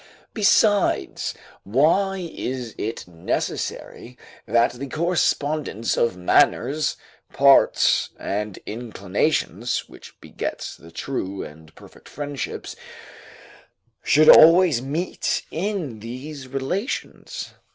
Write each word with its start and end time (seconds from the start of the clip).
Besides, 0.33 1.35
why 1.61 2.27
is 2.33 2.73
it 2.79 3.07
necessary 3.07 4.17
that 4.47 4.71
the 4.73 4.87
correspondence 4.87 5.95
of 5.95 6.17
manners, 6.17 6.97
parts, 7.33 8.09
and 8.17 8.57
inclinations, 8.65 9.87
which 9.87 10.19
begets 10.19 10.75
the 10.75 10.89
true 10.89 11.43
and 11.43 11.75
perfect 11.75 12.09
friendships, 12.09 12.75
should 14.03 14.27
always 14.27 14.81
meet 14.81 15.43
in 15.51 15.99
these 15.99 16.47
relations? 16.47 17.53